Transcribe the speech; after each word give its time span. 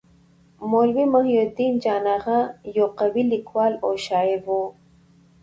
مولوي 0.71 1.05
محی 1.13 1.35
الدين 1.47 1.73
جان 1.83 2.05
اغا 2.17 2.39
يو 2.77 2.85
قوي 2.99 3.23
لیکوال 3.31 3.73
او 3.83 3.91
شاعر 4.05 4.39
وو. 4.47 4.61